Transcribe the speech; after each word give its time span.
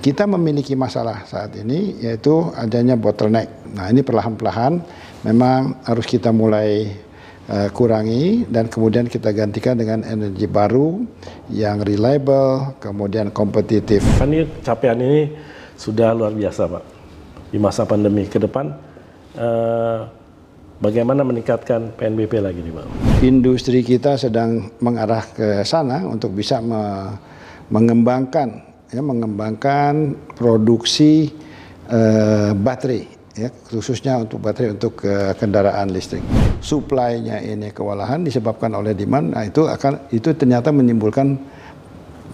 Kita 0.00 0.24
memiliki 0.24 0.72
masalah 0.72 1.28
saat 1.28 1.52
ini 1.60 2.00
yaitu 2.00 2.48
adanya 2.56 2.96
bottleneck. 2.96 3.52
Nah 3.76 3.92
ini 3.92 4.00
perlahan-lahan 4.00 4.80
memang 5.28 5.76
harus 5.84 6.08
kita 6.08 6.32
mulai 6.32 6.88
uh, 7.52 7.68
kurangi 7.68 8.48
dan 8.48 8.72
kemudian 8.72 9.12
kita 9.12 9.28
gantikan 9.36 9.76
dengan 9.76 10.00
energi 10.08 10.48
baru 10.48 11.04
yang 11.52 11.84
reliable, 11.84 12.80
kemudian 12.80 13.28
kompetitif. 13.28 14.00
Kan 14.16 14.32
ini 14.32 14.48
capaian 14.64 14.96
ini 14.96 15.36
sudah 15.76 16.16
luar 16.16 16.32
biasa 16.32 16.64
Pak 16.64 16.84
di 17.52 17.60
masa 17.60 17.84
pandemi 17.84 18.24
ke 18.24 18.40
depan. 18.40 18.72
Uh, 19.36 20.08
bagaimana 20.80 21.28
meningkatkan 21.28 21.92
PNBP 21.92 22.40
lagi 22.40 22.64
nih 22.64 22.72
Pak? 22.72 22.86
Industri 23.20 23.84
kita 23.84 24.16
sedang 24.16 24.72
mengarah 24.80 25.28
ke 25.28 25.60
sana 25.68 26.08
untuk 26.08 26.32
bisa 26.32 26.64
me 26.64 27.12
mengembangkan 27.70 28.69
ya 28.90 29.00
mengembangkan 29.02 30.18
produksi 30.34 31.30
uh, 31.86 32.50
baterai 32.54 33.06
ya 33.38 33.48
khususnya 33.70 34.18
untuk 34.18 34.42
baterai 34.42 34.74
untuk 34.74 35.00
uh, 35.06 35.32
kendaraan 35.38 35.94
listrik. 35.94 36.22
Suplainya 36.60 37.40
ini 37.40 37.70
kewalahan 37.70 38.26
disebabkan 38.26 38.74
oleh 38.74 38.92
demand, 38.92 39.32
nah 39.32 39.46
itu 39.46 39.64
akan 39.64 40.10
itu 40.12 40.34
ternyata 40.34 40.74
menimbulkan 40.74 41.38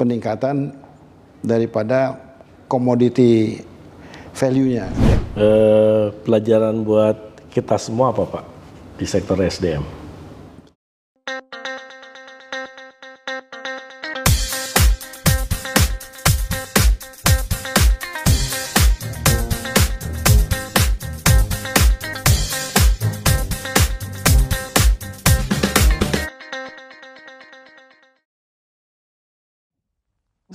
peningkatan 0.01 0.73
daripada 1.45 2.17
komoditi 2.67 3.61
value-nya. 4.35 4.89
Uh, 5.37 6.09
pelajaran 6.25 6.81
buat 6.81 7.17
kita 7.53 7.77
semua 7.77 8.09
apa 8.09 8.25
Pak 8.25 8.45
di 8.97 9.05
sektor 9.05 9.37
SDM? 9.37 10.06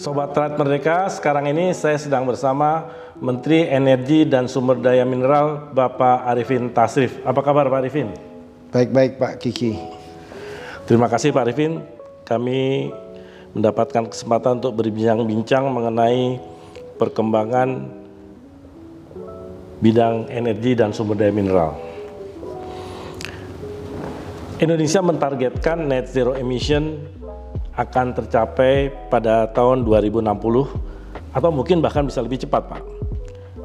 Sobat 0.02 0.33
Trade 0.33 0.57
Merdeka, 0.57 1.05
sekarang 1.13 1.45
ini 1.53 1.77
saya 1.77 1.94
sedang 1.94 2.25
bersama 2.25 2.89
Menteri 3.21 3.69
Energi 3.69 4.25
dan 4.25 4.49
Sumber 4.49 4.73
Daya 4.81 5.05
Mineral 5.05 5.69
Bapak 5.77 6.25
Arifin 6.25 6.73
Tasrif. 6.73 7.21
Apa 7.21 7.45
kabar 7.45 7.69
Pak 7.69 7.85
Arifin? 7.85 8.09
Baik-baik 8.73 9.21
Pak 9.21 9.38
Kiki. 9.38 9.77
Terima 10.89 11.05
kasih 11.05 11.30
Pak 11.30 11.45
Arifin. 11.45 11.85
Kami 12.25 12.89
mendapatkan 13.53 14.09
kesempatan 14.09 14.58
untuk 14.58 14.73
berbincang-bincang 14.81 15.69
mengenai 15.69 16.41
perkembangan 16.97 17.86
bidang 19.86 20.33
energi 20.33 20.73
dan 20.73 20.97
sumber 20.97 21.13
daya 21.13 21.30
mineral. 21.30 21.77
Indonesia 24.58 25.05
mentargetkan 25.05 25.86
net 25.86 26.09
zero 26.09 26.33
emission 26.33 27.20
akan 27.81 28.13
tercapai 28.13 28.93
pada 29.09 29.49
tahun 29.49 29.81
2060 29.81 30.21
atau 31.33 31.49
mungkin 31.49 31.81
bahkan 31.81 32.05
bisa 32.05 32.21
lebih 32.21 32.45
cepat 32.45 32.69
Pak. 32.69 32.81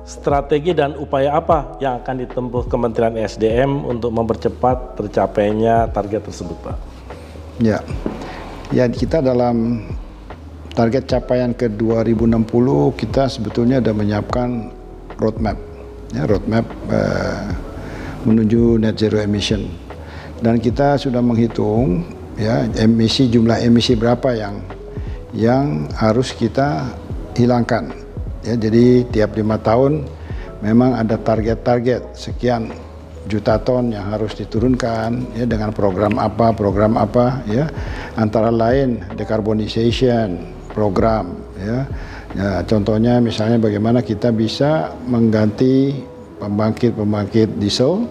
Strategi 0.06 0.70
dan 0.70 0.94
upaya 0.96 1.34
apa 1.34 1.82
yang 1.82 1.98
akan 1.98 2.22
ditempuh 2.22 2.70
Kementerian 2.70 3.18
SDM 3.18 3.82
untuk 3.82 4.14
mempercepat 4.14 4.94
tercapainya 4.94 5.90
target 5.90 6.30
tersebut 6.30 6.54
Pak? 6.62 6.76
Ya, 7.58 7.82
ya 8.70 8.86
kita 8.86 9.18
dalam 9.18 9.82
target 10.78 11.10
capaian 11.10 11.50
ke 11.50 11.66
2060 11.66 12.46
kita 12.94 13.26
sebetulnya 13.26 13.82
sudah 13.82 13.94
menyiapkan 13.98 14.48
roadmap, 15.18 15.58
ya, 16.14 16.22
roadmap 16.28 16.66
uh, 16.92 17.50
menuju 18.22 18.78
net 18.78 18.94
zero 18.94 19.18
emission. 19.18 19.66
Dan 20.38 20.60
kita 20.60 21.00
sudah 21.00 21.24
menghitung 21.24 22.04
ya 22.36 22.68
emisi 22.76 23.28
jumlah 23.32 23.60
emisi 23.60 23.96
berapa 23.96 24.32
yang 24.36 24.60
yang 25.36 25.88
harus 25.96 26.32
kita 26.32 26.88
hilangkan? 27.36 27.92
Ya 28.46 28.54
jadi 28.54 29.02
tiap 29.10 29.34
lima 29.36 29.58
tahun 29.58 30.06
memang 30.62 30.96
ada 30.96 31.18
target-target 31.18 32.14
sekian 32.16 32.72
juta 33.26 33.58
ton 33.58 33.90
yang 33.90 34.06
harus 34.06 34.38
diturunkan 34.38 35.34
ya 35.34 35.44
dengan 35.44 35.74
program 35.74 36.16
apa 36.16 36.54
program 36.54 36.94
apa 36.94 37.42
ya. 37.50 37.66
Antara 38.14 38.54
lain 38.54 39.02
decarbonization 39.18 40.56
program 40.70 41.34
ya. 41.58 41.84
Ya 42.36 42.60
contohnya 42.68 43.18
misalnya 43.18 43.56
bagaimana 43.56 44.04
kita 44.04 44.28
bisa 44.28 44.92
mengganti 45.08 45.96
pembangkit-pembangkit 46.36 47.56
diesel 47.56 48.04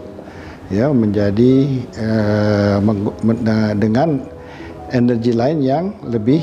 ya 0.73 0.89
menjadi 0.89 1.53
eh, 1.95 2.77
dengan 3.77 4.25
energi 4.89 5.31
lain 5.33 5.59
yang 5.61 5.85
lebih 6.05 6.41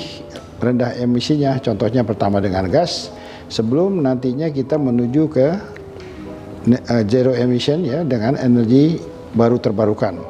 rendah 0.62 0.94
emisinya. 0.98 1.58
Contohnya 1.58 2.06
pertama 2.06 2.38
dengan 2.38 2.70
gas, 2.70 3.10
sebelum 3.50 4.02
nantinya 4.02 4.48
kita 4.50 4.78
menuju 4.78 5.22
ke 5.30 5.48
uh, 6.70 7.02
zero 7.06 7.34
emission 7.34 7.82
ya 7.82 8.06
dengan 8.06 8.38
energi 8.38 9.02
baru 9.34 9.58
terbarukan. 9.58 10.22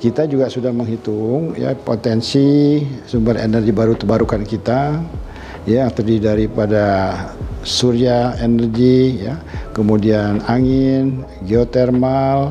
Kita 0.00 0.24
juga 0.24 0.48
sudah 0.48 0.72
menghitung 0.72 1.52
ya 1.60 1.76
potensi 1.76 2.80
sumber 3.04 3.36
energi 3.36 3.68
baru 3.68 3.92
terbarukan 3.92 4.48
kita 4.48 4.96
ya 5.68 5.92
terdiri 5.92 6.24
daripada 6.24 7.12
surya 7.60 8.32
energi 8.40 9.28
ya, 9.28 9.36
kemudian 9.76 10.40
angin, 10.48 11.20
geotermal, 11.44 12.48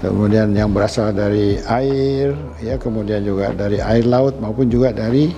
kemudian 0.00 0.52
yang 0.52 0.72
berasal 0.72 1.12
dari 1.12 1.60
air, 1.64 2.36
ya 2.60 2.76
kemudian 2.76 3.24
juga 3.24 3.52
dari 3.52 3.80
air 3.80 4.04
laut 4.04 4.36
maupun 4.38 4.68
juga 4.68 4.92
dari 4.92 5.32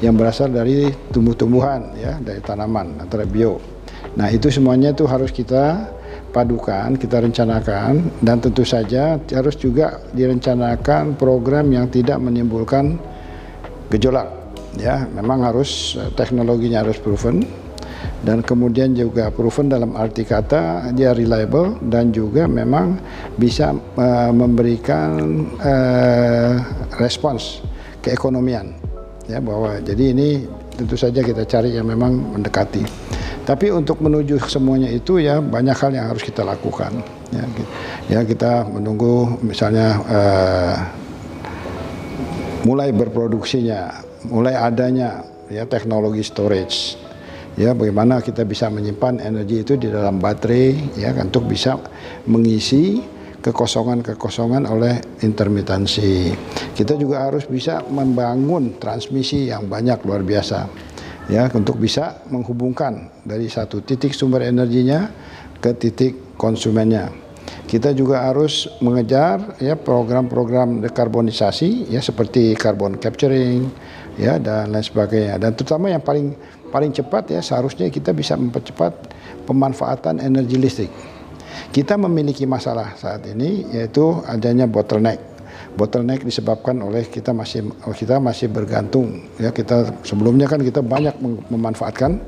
yang 0.00 0.16
berasal 0.16 0.48
dari 0.48 0.88
tumbuh-tumbuhan, 1.12 1.94
ya 1.96 2.16
dari 2.18 2.40
tanaman 2.40 2.98
antara 2.98 3.28
bio. 3.28 3.60
Nah 4.16 4.32
itu 4.32 4.50
semuanya 4.50 4.90
itu 4.96 5.04
harus 5.04 5.30
kita 5.30 5.86
padukan, 6.30 6.96
kita 6.96 7.20
rencanakan 7.20 8.22
dan 8.22 8.38
tentu 8.38 8.62
saja 8.62 9.18
harus 9.18 9.54
juga 9.58 10.00
direncanakan 10.14 11.18
program 11.18 11.70
yang 11.70 11.90
tidak 11.90 12.18
menimbulkan 12.18 12.96
gejolak. 13.90 14.40
Ya, 14.78 15.02
memang 15.10 15.42
harus 15.42 15.98
teknologinya 16.14 16.86
harus 16.86 16.94
proven 17.02 17.42
dan 18.20 18.44
kemudian 18.44 18.92
juga 18.92 19.32
proven 19.32 19.72
dalam 19.72 19.96
arti 19.96 20.28
kata 20.28 20.92
dia 20.92 21.16
reliable 21.16 21.80
dan 21.88 22.12
juga 22.12 22.44
memang 22.44 23.00
bisa 23.40 23.72
uh, 23.72 24.32
memberikan 24.32 25.10
uh, 25.56 26.52
respons 27.00 27.64
keekonomian. 28.04 28.76
Ya 29.30 29.38
bahwa 29.38 29.78
jadi 29.80 30.12
ini 30.12 30.44
tentu 30.74 30.98
saja 30.98 31.22
kita 31.22 31.46
cari 31.46 31.76
yang 31.76 31.88
memang 31.88 32.36
mendekati. 32.36 32.82
Tapi 33.44 33.72
untuk 33.72 33.98
menuju 34.04 34.36
semuanya 34.46 34.92
itu 34.92 35.18
ya 35.18 35.40
banyak 35.40 35.74
hal 35.74 35.90
yang 35.96 36.06
harus 36.12 36.22
kita 36.22 36.44
lakukan. 36.44 36.92
Ya, 37.30 37.44
ya 38.10 38.20
kita 38.26 38.68
menunggu 38.68 39.40
misalnya 39.40 39.96
uh, 40.06 40.76
mulai 42.68 42.92
berproduksinya 42.92 44.10
mulai 44.28 44.52
adanya 44.52 45.24
ya 45.48 45.64
teknologi 45.64 46.20
storage 46.20 47.00
ya 47.58 47.74
bagaimana 47.74 48.22
kita 48.22 48.46
bisa 48.46 48.70
menyimpan 48.70 49.18
energi 49.22 49.62
itu 49.62 49.74
di 49.80 49.90
dalam 49.90 50.22
baterai 50.22 50.98
ya 51.00 51.10
untuk 51.16 51.46
bisa 51.50 51.78
mengisi 52.26 53.02
kekosongan-kekosongan 53.40 54.68
oleh 54.68 55.00
intermitensi. 55.24 56.30
Kita 56.76 56.94
juga 57.00 57.26
harus 57.26 57.48
bisa 57.48 57.80
membangun 57.88 58.76
transmisi 58.76 59.48
yang 59.48 59.66
banyak 59.66 60.04
luar 60.04 60.20
biasa 60.20 60.68
ya 61.32 61.48
untuk 61.54 61.80
bisa 61.80 62.20
menghubungkan 62.28 63.08
dari 63.24 63.48
satu 63.48 63.80
titik 63.80 64.12
sumber 64.12 64.44
energinya 64.44 65.08
ke 65.60 65.72
titik 65.76 66.36
konsumennya. 66.36 67.08
Kita 67.70 67.94
juga 67.94 68.26
harus 68.26 68.66
mengejar 68.82 69.56
ya 69.62 69.78
program-program 69.78 70.82
dekarbonisasi 70.90 71.86
ya 71.86 72.02
seperti 72.02 72.58
carbon 72.58 72.98
capturing 72.98 73.70
ya 74.20 74.36
dan 74.36 74.68
lain 74.68 74.84
sebagainya 74.84 75.40
dan 75.40 75.56
terutama 75.56 75.88
yang 75.88 76.04
paling 76.04 76.36
paling 76.68 76.92
cepat 76.92 77.32
ya 77.32 77.40
seharusnya 77.40 77.88
kita 77.88 78.12
bisa 78.12 78.36
mempercepat 78.36 78.92
pemanfaatan 79.48 80.20
energi 80.20 80.56
listrik. 80.60 80.92
Kita 81.72 81.98
memiliki 81.98 82.46
masalah 82.46 82.94
saat 82.94 83.26
ini 83.26 83.66
yaitu 83.72 84.22
adanya 84.28 84.68
bottleneck. 84.68 85.18
Bottleneck 85.74 86.22
disebabkan 86.22 86.78
oleh 86.84 87.08
kita 87.08 87.34
masih 87.34 87.72
kita 87.96 88.22
masih 88.22 88.52
bergantung 88.52 89.26
ya 89.40 89.50
kita 89.50 89.90
sebelumnya 90.06 90.46
kan 90.46 90.62
kita 90.62 90.84
banyak 90.84 91.16
memanfaatkan 91.50 92.22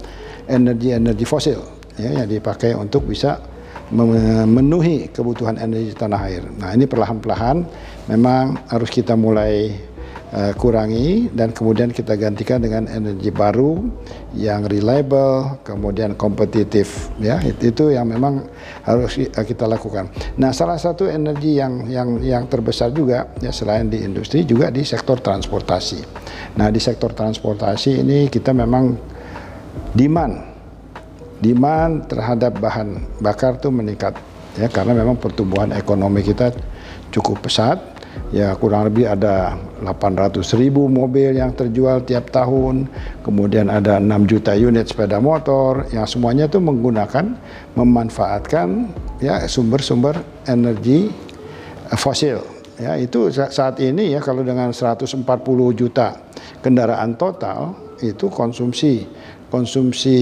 energi-energi 0.50 1.26
fosil 1.28 1.60
ya 2.00 2.22
yang 2.22 2.26
dipakai 2.26 2.74
untuk 2.74 3.06
bisa 3.06 3.38
memenuhi 3.92 5.12
kebutuhan 5.12 5.60
energi 5.60 5.92
tanah 5.92 6.20
air. 6.24 6.42
Nah, 6.56 6.72
ini 6.72 6.88
perlahan-lahan 6.88 7.60
memang 8.08 8.56
harus 8.72 8.88
kita 8.88 9.12
mulai 9.12 9.68
uh, 10.32 10.52
kurangi 10.56 11.28
dan 11.30 11.52
kemudian 11.52 11.92
kita 11.92 12.16
gantikan 12.16 12.58
dengan 12.64 12.88
energi 12.88 13.28
baru 13.30 13.84
yang 14.32 14.64
reliable, 14.66 15.60
kemudian 15.62 16.16
kompetitif 16.16 17.12
ya. 17.20 17.38
Itu, 17.44 17.92
yang 17.92 18.08
memang 18.08 18.48
harus 18.82 19.20
kita 19.30 19.68
lakukan. 19.68 20.08
Nah, 20.40 20.50
salah 20.50 20.80
satu 20.80 21.06
energi 21.06 21.60
yang 21.60 21.86
yang 21.86 22.18
yang 22.24 22.44
terbesar 22.48 22.90
juga 22.90 23.30
ya 23.38 23.52
selain 23.52 23.92
di 23.92 24.00
industri 24.02 24.42
juga 24.48 24.72
di 24.72 24.82
sektor 24.82 25.20
transportasi. 25.20 26.00
Nah, 26.56 26.72
di 26.72 26.80
sektor 26.80 27.12
transportasi 27.12 28.00
ini 28.00 28.26
kita 28.32 28.56
memang 28.56 28.96
demand 29.92 30.52
demand 31.42 32.06
terhadap 32.06 32.54
bahan 32.62 33.02
bakar 33.18 33.58
itu 33.58 33.68
meningkat 33.68 34.14
ya 34.54 34.70
karena 34.70 34.94
memang 34.94 35.18
pertumbuhan 35.18 35.74
ekonomi 35.74 36.22
kita 36.22 36.54
cukup 37.10 37.44
pesat 37.44 37.91
ya 38.32 38.56
kurang 38.56 38.88
lebih 38.88 39.06
ada 39.12 39.54
800 39.84 40.40
ribu 40.56 40.88
mobil 40.88 41.36
yang 41.36 41.52
terjual 41.52 42.02
tiap 42.02 42.32
tahun. 42.32 42.88
Kemudian 43.22 43.68
ada 43.68 44.00
6 44.00 44.30
juta 44.30 44.56
unit 44.56 44.88
sepeda 44.88 45.20
motor 45.20 45.86
yang 45.92 46.08
semuanya 46.08 46.48
itu 46.48 46.58
menggunakan 46.58 47.36
memanfaatkan 47.76 48.88
ya 49.20 49.44
sumber-sumber 49.44 50.16
energi 50.48 51.12
eh, 51.92 51.98
fosil. 51.98 52.40
Ya 52.80 52.96
itu 52.98 53.28
saat 53.30 53.78
ini 53.78 54.16
ya 54.16 54.20
kalau 54.24 54.42
dengan 54.42 54.72
140 54.72 55.22
juta 55.76 56.18
kendaraan 56.64 57.14
total 57.14 57.76
itu 58.02 58.26
konsumsi 58.32 59.06
konsumsi 59.52 60.16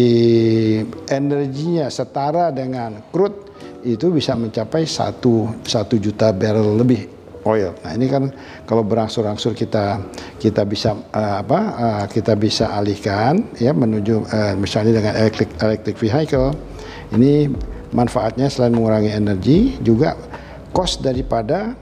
energinya 1.07 1.87
setara 1.87 2.51
dengan 2.51 2.99
crude 3.15 3.49
itu 3.87 4.13
bisa 4.13 4.37
mencapai 4.37 4.85
satu 4.85 5.63
satu 5.65 5.97
juta 5.97 6.35
barrel 6.35 6.77
lebih 6.77 7.20
oil. 7.45 7.73
Nah 7.85 7.93
ini 7.97 8.07
kan 8.11 8.29
kalau 8.69 8.85
berangsur-angsur 8.85 9.57
kita 9.57 10.01
kita 10.41 10.65
bisa 10.69 10.97
uh, 11.13 11.41
apa 11.41 11.59
uh, 11.77 12.05
kita 12.09 12.37
bisa 12.37 12.73
alihkan 12.73 13.45
ya 13.57 13.73
menuju 13.73 14.25
uh, 14.29 14.55
misalnya 14.57 15.01
dengan 15.01 15.15
electric 15.17 15.49
electric 15.61 15.97
vehicle 15.97 16.53
ini 17.17 17.49
manfaatnya 17.91 18.47
selain 18.47 18.77
mengurangi 18.77 19.11
energi 19.11 19.81
juga 19.83 20.15
cost 20.71 21.03
daripada 21.03 21.75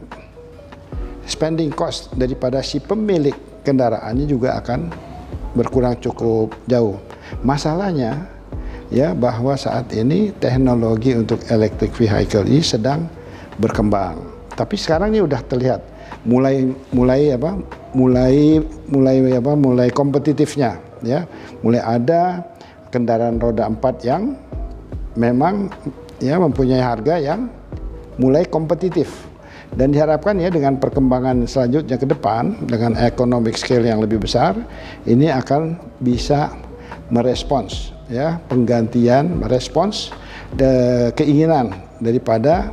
spending 1.28 1.74
cost 1.74 2.14
daripada 2.16 2.64
si 2.64 2.80
pemilik 2.80 3.36
kendaraannya 3.66 4.24
juga 4.24 4.56
akan 4.56 4.88
berkurang 5.52 6.00
cukup 6.00 6.54
jauh. 6.64 6.96
Masalahnya 7.44 8.24
ya 8.88 9.12
bahwa 9.12 9.52
saat 9.58 9.92
ini 9.92 10.32
teknologi 10.32 11.12
untuk 11.12 11.44
electric 11.52 11.92
vehicle 11.92 12.48
ini 12.48 12.64
sedang 12.64 13.04
berkembang. 13.60 14.37
Tapi 14.58 14.74
sekarang 14.74 15.14
ini 15.14 15.22
udah 15.22 15.38
terlihat 15.46 15.80
mulai 16.26 16.66
mulai 16.90 17.30
apa? 17.30 17.54
mulai 17.94 18.58
mulai 18.90 19.38
apa? 19.38 19.52
mulai 19.54 19.88
kompetitifnya 19.94 20.82
ya. 21.06 21.30
Mulai 21.62 21.78
ada 21.78 22.42
kendaraan 22.90 23.38
roda 23.38 23.70
empat 23.70 24.02
yang 24.02 24.34
memang 25.14 25.70
ya 26.18 26.42
mempunyai 26.42 26.82
harga 26.82 27.22
yang 27.22 27.46
mulai 28.18 28.42
kompetitif 28.50 29.30
dan 29.78 29.94
diharapkan 29.94 30.34
ya 30.40 30.48
dengan 30.48 30.80
perkembangan 30.80 31.44
selanjutnya 31.44 32.00
ke 32.00 32.06
depan 32.08 32.56
dengan 32.66 32.96
economic 32.98 33.54
scale 33.54 33.84
yang 33.86 34.02
lebih 34.02 34.18
besar 34.24 34.56
ini 35.04 35.28
akan 35.28 35.76
bisa 36.02 36.50
merespons 37.12 37.92
ya 38.08 38.40
penggantian 38.48 39.44
merespons 39.44 40.10
de, 40.56 40.70
keinginan 41.12 41.76
daripada 42.00 42.72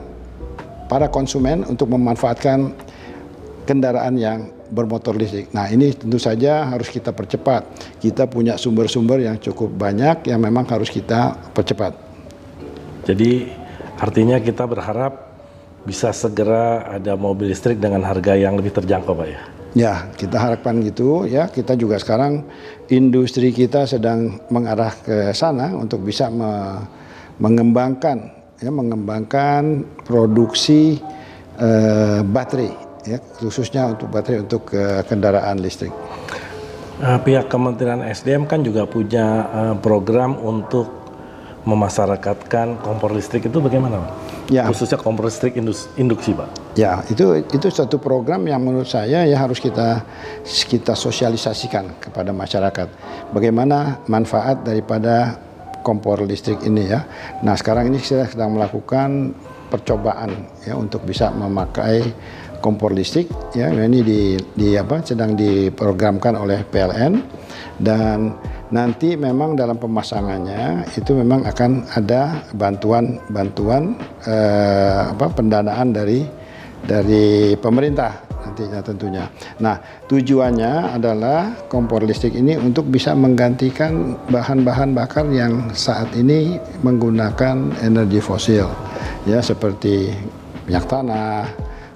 para 0.85 1.09
konsumen 1.09 1.65
untuk 1.65 1.89
memanfaatkan 1.91 2.73
kendaraan 3.65 4.15
yang 4.15 4.53
bermotor 4.69 5.13
listrik. 5.17 5.53
Nah 5.53 5.69
ini 5.69 5.93
tentu 5.93 6.17
saja 6.17 6.65
harus 6.69 6.89
kita 6.89 7.13
percepat. 7.13 7.65
Kita 8.01 8.25
punya 8.25 8.57
sumber-sumber 8.57 9.21
yang 9.21 9.37
cukup 9.37 9.73
banyak 9.73 10.29
yang 10.29 10.41
memang 10.41 10.65
harus 10.69 10.89
kita 10.89 11.37
percepat. 11.53 11.93
Jadi 13.05 13.49
artinya 14.01 14.41
kita 14.41 14.65
berharap 14.65 15.25
bisa 15.85 16.09
segera 16.09 16.97
ada 16.97 17.13
mobil 17.13 17.53
listrik 17.53 17.77
dengan 17.77 18.01
harga 18.01 18.33
yang 18.33 18.57
lebih 18.57 18.73
terjangkau 18.73 19.13
Pak 19.13 19.27
ya? 19.29 19.41
Ya, 19.75 19.95
kita 20.15 20.39
harapkan 20.39 20.79
gitu 20.81 21.27
ya. 21.29 21.51
Kita 21.51 21.75
juga 21.77 21.99
sekarang 21.99 22.47
industri 22.89 23.51
kita 23.51 23.85
sedang 23.85 24.39
mengarah 24.49 24.95
ke 24.97 25.35
sana 25.35 25.75
untuk 25.75 26.01
bisa 26.01 26.31
me 26.31 26.81
mengembangkan 27.35 28.31
ya 28.59 28.71
mengembangkan 28.71 29.83
produksi 30.07 30.99
uh, 31.59 32.23
baterai 32.23 32.71
ya 33.05 33.21
khususnya 33.39 33.93
untuk 33.93 34.07
baterai 34.09 34.43
untuk 34.43 34.71
uh, 34.73 35.03
kendaraan 35.05 35.61
listrik. 35.61 35.93
Uh, 36.95 37.19
pihak 37.19 37.51
Kementerian 37.51 37.99
SDM 38.07 38.47
kan 38.47 38.63
juga 38.63 38.87
punya 38.87 39.27
uh, 39.51 39.75
program 39.75 40.39
untuk 40.39 41.05
memasyarakatkan 41.65 42.85
kompor 42.85 43.09
listrik 43.11 43.49
itu 43.49 43.57
bagaimana 43.57 43.97
Pak? 43.97 44.13
Ya. 44.53 44.63
Khususnya 44.69 45.01
kompor 45.01 45.25
listrik 45.25 45.57
induksi 45.97 46.31
Pak? 46.37 46.77
Ya, 46.77 47.01
itu 47.09 47.41
itu 47.41 47.67
satu 47.73 47.97
program 47.97 48.45
yang 48.45 48.61
menurut 48.61 48.85
saya 48.85 49.25
ya 49.25 49.37
harus 49.41 49.57
kita 49.57 50.05
kita 50.45 50.93
sosialisasikan 50.93 51.97
kepada 51.97 52.29
masyarakat. 52.29 52.87
Bagaimana 53.33 54.05
manfaat 54.05 54.61
daripada 54.61 55.41
kompor 55.85 56.25
listrik 56.25 56.65
ini 56.65 56.89
ya. 56.89 57.05
Nah, 57.45 57.53
sekarang 57.53 57.93
ini 57.93 58.01
saya 58.01 58.25
sedang 58.25 58.57
melakukan 58.57 59.37
percobaan 59.69 60.33
ya 60.65 60.73
untuk 60.73 61.05
bisa 61.05 61.29
memakai 61.29 62.01
kompor 62.65 62.97
listrik 62.97 63.29
ya. 63.53 63.69
Ini 63.69 64.01
di, 64.01 64.33
di 64.57 64.73
apa 64.73 65.05
sedang 65.05 65.37
diprogramkan 65.37 66.33
oleh 66.33 66.65
PLN 66.65 67.13
dan 67.77 68.33
nanti 68.73 69.13
memang 69.13 69.53
dalam 69.53 69.77
pemasangannya 69.77 70.89
itu 70.89 71.13
memang 71.13 71.45
akan 71.45 71.85
ada 71.93 72.41
bantuan-bantuan 72.57 73.93
eh, 74.25 75.01
apa 75.13 75.29
pendanaan 75.29 75.93
dari 75.93 76.25
dari 76.81 77.53
pemerintah 77.61 78.24
nantinya 78.45 78.79
tentunya. 78.85 79.25
Nah, 79.59 79.81
tujuannya 80.05 80.95
adalah 81.01 81.65
kompor 81.65 82.05
listrik 82.05 82.37
ini 82.37 82.55
untuk 82.55 82.87
bisa 82.87 83.17
menggantikan 83.17 84.13
bahan-bahan 84.29 84.93
bakar 84.93 85.25
yang 85.33 85.73
saat 85.73 86.13
ini 86.13 86.61
menggunakan 86.85 87.81
energi 87.81 88.21
fosil. 88.21 88.69
Ya, 89.25 89.41
seperti 89.41 90.13
minyak 90.69 90.85
tanah, 90.85 91.49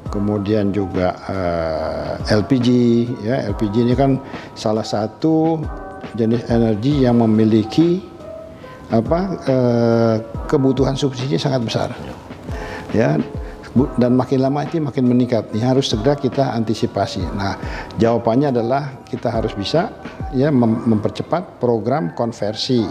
kemudian 0.09 0.73
juga 0.73 1.13
uh, 1.29 2.17
eh, 2.17 2.35
LPG 2.41 2.67
ya 3.21 3.45
LPG 3.53 3.75
ini 3.85 3.93
kan 3.93 4.17
salah 4.57 4.83
satu 4.83 5.61
jenis 6.17 6.49
energi 6.49 7.05
yang 7.05 7.21
memiliki 7.21 8.01
apa 8.89 9.19
uh, 9.45 10.15
kebutuhan 10.49 10.97
subsidi 10.97 11.37
sangat 11.37 11.61
besar 11.61 11.89
ya 12.89 13.21
dan 14.01 14.17
makin 14.17 14.41
lama 14.41 14.65
itu 14.65 14.81
makin 14.81 15.05
meningkat 15.05 15.53
ini 15.53 15.61
harus 15.61 15.89
segera 15.89 16.17
kita 16.17 16.57
antisipasi 16.57 17.21
nah 17.37 17.55
jawabannya 18.01 18.49
adalah 18.49 19.05
kita 19.05 19.29
harus 19.29 19.53
bisa 19.53 19.93
ya 20.33 20.49
mem 20.49 20.89
mempercepat 20.89 21.61
program 21.61 22.17
konversi 22.17 22.81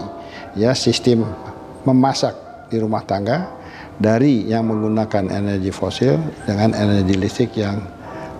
ya 0.55 0.71
sistem 0.71 1.27
memasak 1.83 2.67
di 2.69 2.77
rumah 2.77 3.03
tangga 3.03 3.59
dari 3.99 4.47
yang 4.47 4.71
menggunakan 4.71 5.27
energi 5.27 5.71
fosil 5.75 6.15
dengan 6.47 6.71
energi 6.71 7.15
listrik 7.19 7.51
yang 7.59 7.83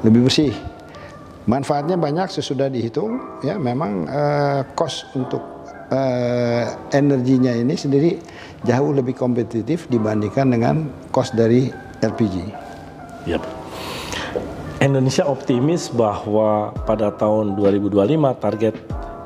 lebih 0.08 0.31
bersih. 0.31 0.55
Manfaatnya 1.50 2.00
banyak 2.00 2.31
sesudah 2.31 2.72
dihitung, 2.72 3.41
ya 3.43 3.60
memang 3.60 4.05
uh, 4.05 4.62
cost 4.77 5.12
untuk 5.17 5.41
uh, 5.91 6.63
energinya 6.93 7.51
ini 7.51 7.74
sendiri 7.74 8.22
jauh 8.63 8.93
lebih 8.93 9.17
kompetitif 9.17 9.89
dibandingkan 9.89 10.48
dengan 10.53 10.75
cost 11.10 11.34
dari 11.34 11.88
LPG. 12.03 12.36
Yep. 13.27 13.44
Indonesia 14.79 15.27
optimis 15.27 15.91
bahwa 15.91 16.72
pada 16.88 17.12
tahun 17.12 17.60
2025 17.60 18.00
target 18.39 18.75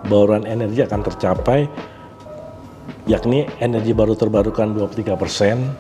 bauran 0.10 0.50
energi 0.50 0.82
akan 0.82 1.02
tercapai 1.06 1.70
yakni 3.06 3.46
energi 3.60 3.92
baru 3.92 4.16
terbarukan 4.16 4.74
23 4.74 5.14
persen, 5.20 5.72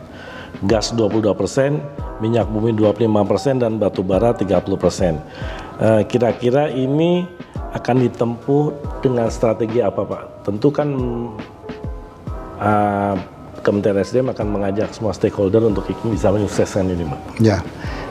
gas 0.68 0.92
22 0.96 1.34
persen, 1.34 1.82
minyak 2.20 2.48
bumi 2.52 2.76
25 2.76 3.10
persen, 3.26 3.56
dan 3.60 3.80
batu 3.80 4.04
bara 4.04 4.36
30 4.36 4.78
persen. 4.78 5.18
Eh, 5.80 6.04
kira-kira 6.06 6.70
ini 6.70 7.26
akan 7.74 7.96
ditempuh 8.06 8.64
dengan 9.02 9.28
strategi 9.34 9.82
apa 9.82 10.06
Pak? 10.06 10.46
Tentu 10.46 10.70
kan 10.70 10.94
uh, 12.62 13.16
Kementerian 13.64 14.04
SDM 14.04 14.36
akan 14.36 14.48
mengajak 14.52 14.92
semua 14.92 15.16
stakeholder 15.16 15.64
untuk 15.64 15.88
bisa 15.88 16.30
menyukseskan 16.30 16.92
ini 16.92 17.08
Pak. 17.08 17.20
Ya, 17.40 17.64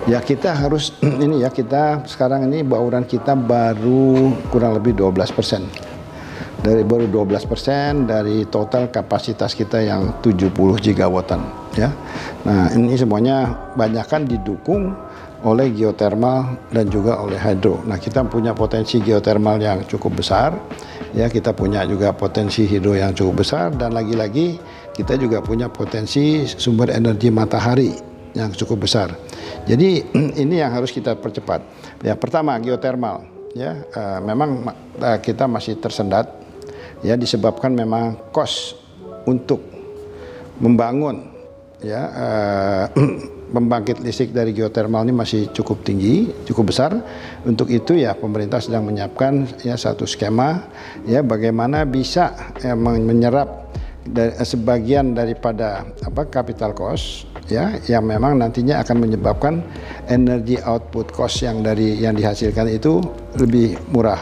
ya 0.09 0.19
kita 0.25 0.57
harus 0.57 0.97
ini 1.25 1.45
ya 1.45 1.53
kita 1.53 2.09
sekarang 2.09 2.49
ini 2.49 2.65
bauran 2.65 3.05
kita 3.05 3.37
baru 3.37 4.33
kurang 4.49 4.81
lebih 4.81 4.97
12 4.97 5.37
persen 5.37 5.69
dari 6.63 6.87
baru 6.87 7.11
12 7.11 7.51
persen 7.51 8.07
dari 8.09 8.49
total 8.49 8.89
kapasitas 8.89 9.53
kita 9.53 9.83
yang 9.83 10.25
70 10.25 10.57
gigawattan 10.81 11.45
ya. 11.77 11.93
Nah 12.49 12.73
ini 12.73 12.97
semuanya 12.97 13.69
banyak 13.77 14.07
kan 14.09 14.25
didukung 14.25 14.97
oleh 15.43 15.75
geothermal 15.75 16.71
dan 16.71 16.87
juga 16.87 17.19
oleh 17.19 17.35
hydro. 17.35 17.83
Nah, 17.83 17.99
kita 17.99 18.23
punya 18.31 18.55
potensi 18.55 19.03
geothermal 19.03 19.59
yang 19.59 19.83
cukup 19.91 20.23
besar, 20.23 20.55
ya 21.11 21.27
kita 21.27 21.51
punya 21.51 21.83
juga 21.83 22.15
potensi 22.15 22.63
hidro 22.65 22.95
yang 22.95 23.11
cukup 23.11 23.43
besar 23.43 23.75
dan 23.75 23.91
lagi-lagi 23.91 24.57
kita 24.93 25.17
juga 25.17 25.41
punya 25.41 25.73
potensi 25.73 26.45
sumber 26.45 26.93
energi 26.93 27.33
matahari 27.33 27.91
yang 28.37 28.53
cukup 28.53 28.85
besar. 28.89 29.13
Jadi 29.69 30.05
ini 30.43 30.61
yang 30.61 30.73
harus 30.73 30.93
kita 30.93 31.17
percepat. 31.17 31.65
Ya, 32.05 32.17
pertama 32.17 32.57
geothermal, 32.61 33.25
ya 33.57 33.85
uh, 33.93 34.19
memang 34.21 34.73
uh, 35.01 35.19
kita 35.21 35.49
masih 35.49 35.81
tersendat, 35.81 36.29
ya 37.05 37.17
disebabkan 37.17 37.73
memang 37.73 38.19
kos 38.33 38.77
untuk 39.29 39.63
membangun 40.59 41.31
ya 41.83 42.03
uh, 42.11 42.85
pembangkit 43.55 44.01
listrik 44.01 44.33
dari 44.33 44.57
geothermal 44.57 45.05
ini 45.05 45.13
masih 45.13 45.53
cukup 45.53 45.85
tinggi, 45.85 46.33
cukup 46.49 46.73
besar. 46.73 46.97
Untuk 47.45 47.69
itu 47.69 47.93
ya 47.97 48.17
pemerintah 48.17 48.65
sedang 48.65 48.89
menyiapkan 48.89 49.61
ya 49.63 49.77
satu 49.77 50.09
skema 50.09 50.73
ya 51.05 51.21
bagaimana 51.21 51.85
bisa 51.85 52.33
ya, 52.65 52.73
menyerap 52.79 53.63
dari, 54.03 54.35
sebagian 54.43 55.15
daripada 55.15 55.87
apa 56.03 56.27
capital 56.27 56.75
cost 56.75 57.31
ya 57.47 57.79
yang 57.87 58.03
memang 58.07 58.39
nantinya 58.39 58.83
akan 58.83 58.97
menyebabkan 58.99 59.63
energi 60.11 60.59
output 60.63 61.15
cost 61.15 61.47
yang 61.47 61.63
dari 61.63 62.03
yang 62.03 62.19
dihasilkan 62.19 62.67
itu 62.71 62.99
lebih 63.39 63.79
murah 63.95 64.19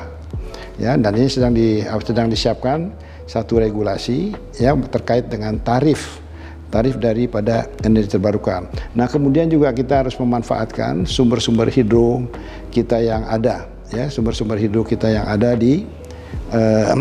ya 0.76 0.96
dan 1.00 1.12
ini 1.16 1.28
sedang 1.28 1.56
di 1.56 1.84
sedang 2.04 2.28
disiapkan 2.28 2.92
satu 3.24 3.62
regulasi 3.62 4.34
yang 4.60 4.84
terkait 4.90 5.30
dengan 5.32 5.56
tarif 5.62 6.20
tarif 6.70 7.02
daripada 7.02 7.66
energi 7.82 8.14
terbarukan. 8.14 8.70
Nah, 8.94 9.10
kemudian 9.10 9.50
juga 9.50 9.74
kita 9.74 10.06
harus 10.06 10.14
memanfaatkan 10.14 11.02
sumber-sumber 11.02 11.66
hidro 11.66 12.30
kita 12.70 13.02
yang 13.02 13.26
ada, 13.26 13.66
ya, 13.90 14.06
sumber-sumber 14.06 14.54
hidro 14.54 14.86
kita 14.86 15.10
yang 15.10 15.26
ada 15.26 15.58
di 15.58 15.82
uh, 16.54 16.94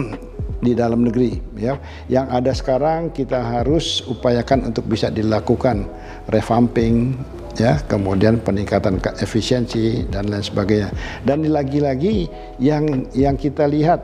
di 0.60 0.76
dalam 0.76 1.08
negeri, 1.08 1.40
ya. 1.56 1.80
Yang 2.12 2.28
ada 2.30 2.52
sekarang 2.52 3.02
kita 3.16 3.40
harus 3.40 4.04
upayakan 4.06 4.72
untuk 4.72 4.88
bisa 4.88 5.08
dilakukan 5.08 5.88
revamping, 6.28 7.16
ya, 7.56 7.80
kemudian 7.88 8.44
peningkatan 8.44 9.00
efisiensi 9.24 10.08
dan 10.12 10.28
lain 10.28 10.44
sebagainya. 10.44 10.92
Dan 11.24 11.48
lagi-lagi 11.48 12.28
yang 12.60 13.08
yang 13.16 13.40
kita 13.40 13.68
lihat 13.68 14.04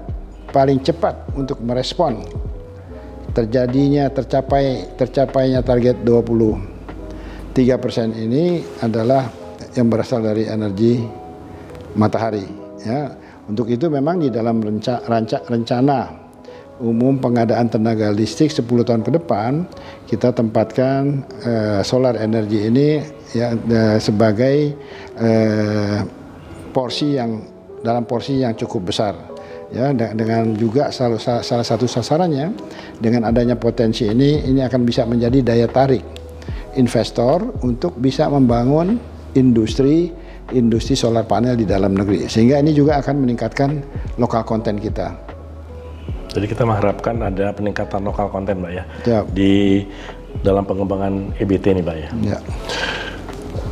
paling 0.55 0.79
cepat 0.79 1.35
untuk 1.35 1.59
merespon 1.59 2.23
terjadinya 3.35 4.07
tercapai 4.07 4.95
tercapainya 4.95 5.59
target 5.59 5.99
23 6.07 7.59
persen 7.83 8.15
ini 8.15 8.63
adalah 8.79 9.27
yang 9.75 9.91
berasal 9.91 10.23
dari 10.23 10.47
energi 10.47 11.03
matahari 11.99 12.47
ya 12.79 13.11
untuk 13.51 13.67
itu 13.67 13.91
memang 13.91 14.23
di 14.23 14.31
dalam 14.31 14.63
renca, 14.63 15.03
ranca, 15.03 15.43
rencana 15.51 16.24
umum 16.79 17.15
pengadaan 17.19 17.71
tenaga 17.71 18.11
listrik 18.11 18.51
10 18.51 18.67
tahun 18.67 19.01
ke 19.03 19.11
depan 19.15 19.63
kita 20.11 20.35
tempatkan 20.35 21.23
uh, 21.47 21.81
solar 21.81 22.19
energi 22.19 22.67
ini 22.67 22.99
ya 23.31 23.55
uh, 23.55 23.97
sebagai 23.99 24.75
uh, 25.15 26.03
porsi 26.75 27.15
yang 27.15 27.39
dalam 27.79 28.03
porsi 28.03 28.43
yang 28.43 28.57
cukup 28.59 28.91
besar 28.91 29.15
ya 29.71 29.91
dengan 29.95 30.53
juga 30.53 30.91
salah, 30.91 31.17
salah 31.19 31.65
satu 31.65 31.87
sasarannya 31.87 32.53
dengan 32.99 33.25
adanya 33.25 33.55
potensi 33.55 34.05
ini 34.05 34.43
ini 34.45 34.61
akan 34.61 34.81
bisa 34.83 35.07
menjadi 35.07 35.41
daya 35.41 35.67
tarik 35.71 36.03
investor 36.75 37.55
untuk 37.63 37.97
bisa 37.97 38.27
membangun 38.27 38.99
industri 39.33 40.11
industri 40.53 40.93
solar 40.93 41.25
panel 41.25 41.57
di 41.57 41.65
dalam 41.65 41.97
negeri 41.97 42.29
sehingga 42.29 42.61
ini 42.61 42.75
juga 42.75 43.01
akan 43.01 43.15
meningkatkan 43.25 43.81
lokal 44.21 44.45
konten 44.45 44.77
kita. 44.77 45.24
Jadi 46.35 46.45
kita 46.51 46.67
mengharapkan 46.67 47.15
ada 47.23 47.55
peningkatan 47.55 48.03
lokal 48.03 48.27
konten, 48.27 48.59
Mbak 48.59 48.71
ya, 48.75 48.83
ya. 49.07 49.19
di 49.31 49.87
dalam 50.43 50.67
pengembangan 50.67 51.31
EBT 51.39 51.79
ini, 51.79 51.81
Mbak 51.81 51.97
ya. 51.97 52.09
ya. 52.35 52.37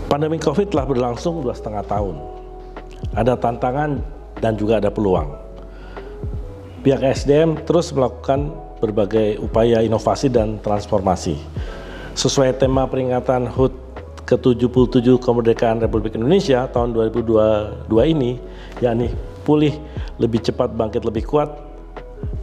Pandemi 0.08 0.40
COVID 0.40 0.72
telah 0.72 0.88
berlangsung 0.88 1.44
dua 1.44 1.52
setengah 1.52 1.84
tahun. 1.84 2.16
Ada 3.20 3.36
tantangan 3.36 4.00
dan 4.40 4.56
juga 4.56 4.80
ada 4.80 4.88
peluang 4.88 5.44
pihak 6.84 7.00
SDM 7.00 7.64
terus 7.64 7.96
melakukan 7.96 8.52
berbagai 8.84 9.40
upaya 9.40 9.80
inovasi 9.80 10.28
dan 10.28 10.60
transformasi. 10.60 11.40
Sesuai 12.14 12.60
tema 12.60 12.84
peringatan 12.86 13.48
HUT 13.48 13.72
ke-77 14.28 15.08
kemerdekaan 15.24 15.80
Republik 15.80 16.20
Indonesia 16.20 16.68
tahun 16.68 16.92
2022 16.92 17.88
ini, 18.12 18.38
yakni 18.84 19.08
pulih 19.48 19.74
lebih 20.20 20.44
cepat, 20.44 20.76
bangkit 20.76 21.08
lebih 21.08 21.24
kuat, 21.24 21.50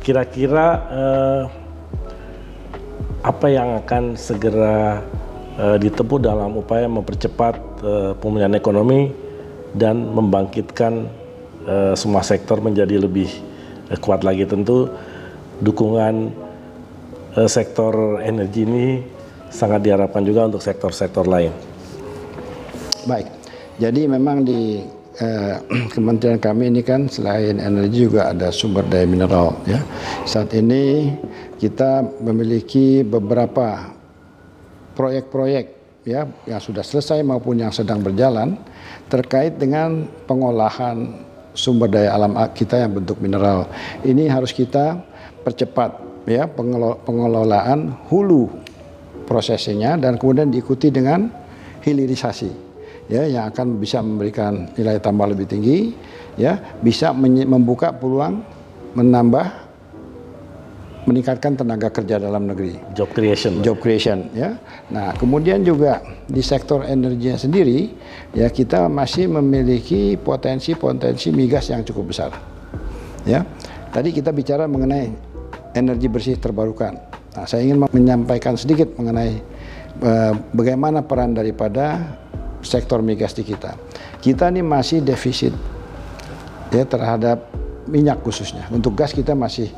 kira-kira 0.01 0.67
eh, 0.91 1.43
apa 3.21 3.47
yang 3.53 3.81
akan 3.85 4.17
segera 4.17 5.05
eh, 5.61 5.77
ditempuh 5.77 6.19
dalam 6.19 6.57
upaya 6.57 6.89
mempercepat 6.89 7.55
eh, 7.85 8.13
pemulihan 8.17 8.53
ekonomi 8.57 9.13
dan 9.77 10.01
membangkitkan 10.13 11.07
eh, 11.69 11.95
semua 11.95 12.25
sektor 12.25 12.59
menjadi 12.59 12.97
lebih 12.97 13.51
Eh, 13.91 13.99
kuat 13.99 14.23
lagi 14.23 14.47
tentu 14.47 14.87
dukungan 15.59 16.31
uh, 17.35 17.51
sektor 17.51 18.23
energi 18.23 18.63
ini 18.63 19.03
sangat 19.51 19.83
diharapkan 19.83 20.23
juga 20.23 20.47
untuk 20.47 20.63
sektor-sektor 20.63 21.27
lain. 21.27 21.51
Baik, 23.03 23.27
jadi 23.83 24.07
memang 24.07 24.47
di 24.47 24.87
uh, 25.21 25.55
Kementerian 25.95 26.41
kami 26.41 26.73
ini 26.73 26.83
kan 26.83 27.07
selain 27.07 27.61
energi 27.61 28.09
juga 28.09 28.33
ada 28.33 28.49
sumber 28.51 28.85
daya 28.89 29.07
mineral 29.07 29.55
ya. 29.69 29.81
Saat 30.25 30.57
ini 30.57 31.15
kita 31.61 32.03
memiliki 32.25 33.05
beberapa 33.05 33.93
proyek-proyek 34.97 35.67
ya 36.09 36.25
yang 36.49 36.61
sudah 36.61 36.81
selesai 36.81 37.21
maupun 37.21 37.61
yang 37.61 37.73
sedang 37.73 38.01
berjalan 38.01 38.57
terkait 39.13 39.61
dengan 39.61 40.09
pengolahan 40.25 41.29
sumber 41.53 41.93
daya 41.93 42.17
alam 42.17 42.35
kita 42.57 42.81
yang 42.81 42.97
bentuk 42.97 43.21
mineral. 43.21 43.69
Ini 44.03 44.33
harus 44.33 44.51
kita 44.57 44.97
percepat 45.45 46.01
ya 46.29 46.49
pengelolaan 47.05 47.97
hulu 48.09 48.49
prosesnya 49.25 49.97
dan 49.97 50.19
kemudian 50.21 50.51
diikuti 50.53 50.93
dengan 50.93 51.31
hilirisasi 51.81 52.70
ya 53.11 53.27
yang 53.27 53.51
akan 53.51 53.83
bisa 53.83 53.99
memberikan 53.99 54.71
nilai 54.79 55.03
tambah 55.03 55.27
lebih 55.27 55.51
tinggi 55.51 55.91
ya 56.39 56.79
bisa 56.79 57.11
membuka 57.13 57.91
peluang 57.91 58.41
menambah 58.95 59.71
meningkatkan 61.09 61.57
tenaga 61.57 61.89
kerja 61.89 62.21
dalam 62.21 62.47
negeri. 62.47 62.77
Job 62.93 63.11
creation. 63.11 63.65
Job 63.65 63.81
creation 63.83 64.31
ya. 64.37 64.61
Nah, 64.93 65.17
kemudian 65.17 65.65
juga 65.67 65.99
di 66.29 66.45
sektor 66.45 66.87
energinya 66.87 67.41
sendiri 67.41 67.91
ya 68.37 68.47
kita 68.53 68.87
masih 68.87 69.27
memiliki 69.27 70.15
potensi-potensi 70.21 71.33
migas 71.35 71.73
yang 71.73 71.83
cukup 71.83 72.15
besar. 72.15 72.31
Ya. 73.25 73.43
Tadi 73.91 74.15
kita 74.15 74.31
bicara 74.31 74.71
mengenai 74.71 75.11
energi 75.75 76.07
bersih 76.07 76.39
terbarukan. 76.39 76.95
Nah, 77.35 77.47
saya 77.49 77.67
ingin 77.67 77.91
menyampaikan 77.91 78.55
sedikit 78.55 78.95
mengenai 78.95 79.41
uh, 80.05 80.35
bagaimana 80.55 81.03
peran 81.03 81.35
daripada 81.35 82.19
sektor 82.63 83.01
migas 83.01 83.33
di 83.37 83.45
kita. 83.45 83.77
Kita 84.21 84.49
ini 84.53 84.61
masih 84.61 85.01
defisit 85.01 85.53
ya 86.71 86.85
terhadap 86.87 87.51
minyak 87.89 88.23
khususnya. 88.23 88.69
Untuk 88.71 88.95
gas 88.95 89.13
kita 89.17 89.35
masih 89.35 89.73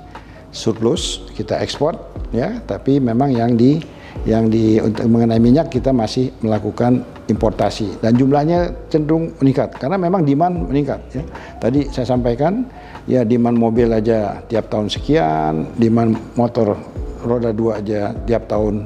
surplus 0.52 1.24
kita 1.32 1.56
ekspor 1.64 1.96
ya 2.28 2.60
tapi 2.68 3.00
memang 3.00 3.32
yang 3.32 3.56
di 3.56 3.80
yang 4.28 4.52
di 4.52 4.76
untuk 4.76 5.08
mengenai 5.08 5.40
minyak 5.40 5.72
kita 5.72 5.88
masih 5.88 6.28
melakukan 6.44 7.00
importasi 7.32 8.04
dan 8.04 8.12
jumlahnya 8.12 8.76
cenderung 8.92 9.32
meningkat 9.40 9.72
karena 9.80 9.96
memang 9.96 10.20
demand 10.22 10.68
meningkat 10.68 11.00
ya. 11.16 11.24
Tadi 11.56 11.88
saya 11.88 12.04
sampaikan 12.04 12.68
ya 13.08 13.24
demand 13.24 13.56
mobil 13.56 13.88
aja 13.88 14.44
tiap 14.46 14.68
tahun 14.68 14.92
sekian, 14.92 15.72
demand 15.80 16.20
motor 16.36 16.76
roda 17.24 17.56
dua 17.56 17.80
aja 17.80 18.12
tiap 18.28 18.46
tahun 18.52 18.84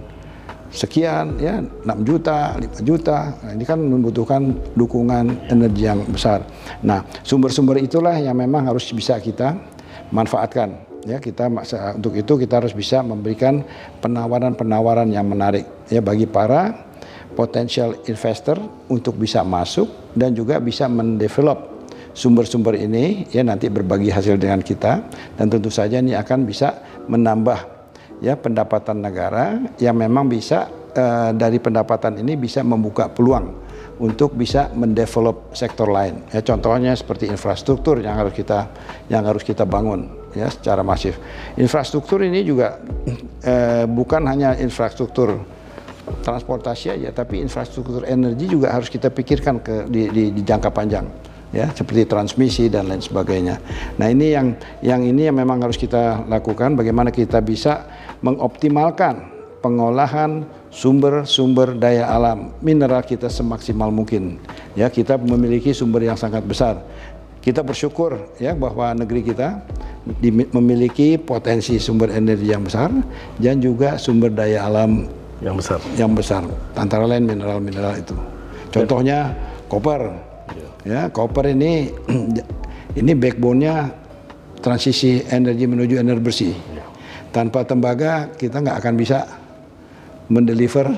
sekian 0.70 1.38
ya 1.38 1.60
6 1.60 2.08
juta, 2.08 2.56
5 2.58 2.82
juta. 2.82 3.34
Nah, 3.42 3.52
ini 3.54 3.64
kan 3.66 3.78
membutuhkan 3.78 4.54
dukungan 4.74 5.50
energi 5.50 5.82
yang 5.86 6.02
besar. 6.08 6.42
Nah, 6.82 7.02
sumber-sumber 7.22 7.78
itulah 7.80 8.14
yang 8.18 8.36
memang 8.38 8.70
harus 8.70 8.86
bisa 8.92 9.18
kita 9.18 9.56
manfaatkan 10.14 10.86
ya 11.06 11.22
kita 11.22 11.46
untuk 11.94 12.18
itu 12.18 12.32
kita 12.34 12.58
harus 12.58 12.74
bisa 12.74 12.98
memberikan 13.00 13.62
penawaran-penawaran 14.02 15.06
yang 15.14 15.30
menarik 15.30 15.86
ya 15.86 16.02
bagi 16.02 16.26
para 16.26 16.74
potensial 17.38 17.94
investor 18.10 18.58
untuk 18.90 19.14
bisa 19.14 19.46
masuk 19.46 19.86
dan 20.18 20.34
juga 20.34 20.58
bisa 20.58 20.90
mendevelop 20.90 21.86
sumber-sumber 22.16 22.74
ini 22.74 23.28
ya 23.30 23.46
nanti 23.46 23.70
berbagi 23.70 24.10
hasil 24.10 24.40
dengan 24.40 24.64
kita 24.64 25.04
dan 25.38 25.46
tentu 25.46 25.70
saja 25.70 26.02
ini 26.02 26.16
akan 26.16 26.48
bisa 26.48 26.80
menambah 27.06 27.75
ya 28.20 28.34
pendapatan 28.36 29.02
negara 29.02 29.60
yang 29.80 29.96
memang 29.96 30.28
bisa 30.28 30.68
uh, 30.96 31.30
dari 31.36 31.60
pendapatan 31.60 32.20
ini 32.20 32.36
bisa 32.36 32.64
membuka 32.64 33.08
peluang 33.12 33.66
untuk 33.96 34.36
bisa 34.36 34.68
mendevelop 34.76 35.56
sektor 35.56 35.88
lain. 35.88 36.20
Ya, 36.28 36.44
contohnya 36.44 36.92
seperti 36.92 37.32
infrastruktur 37.32 38.00
yang 38.00 38.16
harus 38.20 38.36
kita 38.36 38.68
yang 39.08 39.24
harus 39.24 39.40
kita 39.40 39.64
bangun 39.64 40.12
ya 40.36 40.52
secara 40.52 40.84
masif. 40.84 41.16
Infrastruktur 41.56 42.20
ini 42.20 42.44
juga 42.44 42.76
eh, 43.40 43.88
bukan 43.88 44.28
hanya 44.28 44.52
infrastruktur 44.60 45.40
transportasi 46.22 46.92
aja, 46.92 47.08
tapi 47.10 47.40
infrastruktur 47.40 48.04
energi 48.04 48.52
juga 48.52 48.70
harus 48.70 48.92
kita 48.92 49.08
pikirkan 49.08 49.64
ke 49.64 49.74
di, 49.88 50.12
di, 50.12 50.24
di 50.30 50.42
jangka 50.44 50.70
panjang 50.70 51.08
ya 51.54 51.70
seperti 51.72 52.04
transmisi 52.04 52.68
dan 52.68 52.90
lain 52.90 53.00
sebagainya. 53.00 53.56
Nah 53.96 54.12
ini 54.12 54.34
yang 54.34 54.52
yang 54.84 55.00
ini 55.00 55.30
yang 55.30 55.36
memang 55.40 55.62
harus 55.64 55.80
kita 55.80 56.26
lakukan. 56.28 56.76
Bagaimana 56.76 57.08
kita 57.08 57.40
bisa 57.40 57.86
mengoptimalkan 58.20 59.36
pengolahan 59.64 60.46
sumber-sumber 60.70 61.74
daya 61.74 62.06
alam 62.06 62.52
mineral 62.62 63.02
kita 63.02 63.26
semaksimal 63.26 63.90
mungkin. 63.90 64.38
Ya, 64.78 64.92
kita 64.92 65.18
memiliki 65.18 65.72
sumber 65.72 66.04
yang 66.04 66.14
sangat 66.14 66.44
besar. 66.44 66.84
Kita 67.42 67.62
bersyukur 67.62 68.34
ya 68.42 68.58
bahwa 68.58 68.90
negeri 68.94 69.22
kita 69.22 69.62
memiliki 70.50 71.14
potensi 71.14 71.78
sumber 71.78 72.10
energi 72.10 72.50
yang 72.50 72.66
besar 72.66 72.90
dan 73.38 73.62
juga 73.62 73.98
sumber 74.02 74.34
daya 74.34 74.66
alam 74.66 75.06
yang 75.40 75.54
besar. 75.54 75.78
Yang 75.94 76.12
besar. 76.22 76.42
Antara 76.74 77.06
lain 77.06 77.26
mineral-mineral 77.26 78.02
itu. 78.02 78.16
Contohnya 78.74 79.34
koper. 79.70 80.10
Ya, 80.86 81.10
koper 81.10 81.50
ini 81.50 81.90
ini 83.00 83.12
backbone-nya 83.14 83.90
transisi 84.62 85.22
energi 85.30 85.66
menuju 85.70 85.94
energi 86.02 86.22
bersih. 86.22 86.54
Tanpa 87.36 87.68
tembaga 87.68 88.32
kita 88.32 88.64
nggak 88.64 88.80
akan 88.80 88.94
bisa 88.96 89.28
mendeliver 90.32 90.88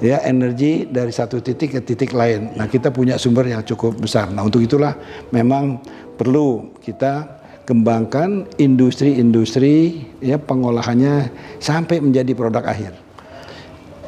ya 0.00 0.24
energi 0.24 0.88
dari 0.88 1.12
satu 1.12 1.44
titik 1.44 1.76
ke 1.76 1.80
titik 1.84 2.16
lain. 2.16 2.56
Nah, 2.56 2.66
kita 2.66 2.88
punya 2.88 3.20
sumber 3.20 3.52
yang 3.52 3.60
cukup 3.62 4.00
besar. 4.00 4.32
Nah, 4.32 4.42
untuk 4.42 4.64
itulah 4.64 4.96
memang 5.30 5.78
perlu 6.16 6.72
kita 6.80 7.42
kembangkan 7.62 8.50
industri-industri 8.58 10.02
ya 10.18 10.40
pengolahannya 10.40 11.30
sampai 11.62 12.02
menjadi 12.02 12.34
produk 12.34 12.66
akhir. 12.66 12.92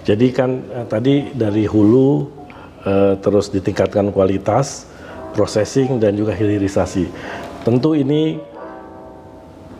Jadi 0.04 0.26
kan 0.34 0.50
eh, 0.74 0.86
tadi 0.90 1.14
dari 1.30 1.64
hulu 1.64 2.26
eh, 2.82 3.14
terus 3.22 3.54
ditingkatkan 3.54 4.10
kualitas, 4.10 4.90
processing 5.32 6.02
dan 6.02 6.18
juga 6.18 6.34
hilirisasi. 6.34 7.06
Tentu 7.62 7.94
ini 7.96 8.36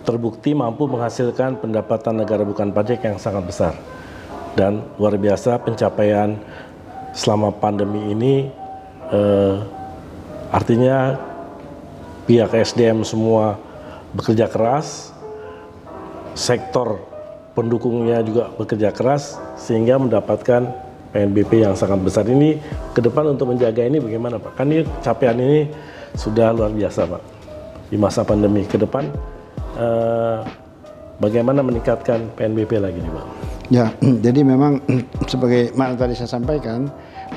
terbukti 0.05 0.53
mampu 0.53 0.85
menghasilkan 0.85 1.59
pendapatan 1.59 2.23
negara 2.23 2.45
bukan 2.45 2.71
pajak 2.71 3.03
yang 3.03 3.17
sangat 3.17 3.45
besar. 3.49 3.75
Dan 4.55 4.87
luar 5.01 5.19
biasa 5.19 5.59
pencapaian 5.59 6.39
selama 7.11 7.51
pandemi 7.51 8.15
ini 8.15 8.47
eh, 9.11 9.57
artinya 10.55 11.19
pihak 12.29 12.55
SDM 12.55 13.03
semua 13.03 13.59
bekerja 14.15 14.47
keras, 14.47 15.11
sektor 16.39 17.03
pendukungnya 17.59 18.23
juga 18.23 18.51
bekerja 18.55 18.95
keras 18.95 19.43
sehingga 19.59 19.99
mendapatkan 19.99 20.71
PNBP 21.15 21.63
yang 21.63 21.75
sangat 21.79 22.03
besar 22.03 22.27
ini 22.27 22.59
ke 22.91 22.99
depan 22.99 23.35
untuk 23.35 23.55
menjaga 23.55 23.87
ini 23.87 24.03
bagaimana 24.03 24.39
Pak? 24.43 24.59
Kan 24.59 24.71
ini 24.71 24.83
capaian 25.03 25.39
ini 25.39 25.71
sudah 26.15 26.51
luar 26.51 26.75
biasa 26.75 27.07
Pak 27.07 27.23
di 27.91 27.97
masa 27.99 28.27
pandemi 28.27 28.67
ke 28.67 28.75
depan 28.75 29.07
uh, 29.79 30.43
bagaimana 31.19 31.63
meningkatkan 31.63 32.31
PNBP 32.35 32.81
lagi 32.81 32.99
nih 32.99 33.13
Bang? 33.13 33.29
Ya, 33.73 33.87
jadi 34.27 34.41
memang 34.45 34.83
sebagai 35.33 35.73
mana 35.77 35.97
tadi 35.97 36.13
saya 36.17 36.29
sampaikan, 36.29 36.89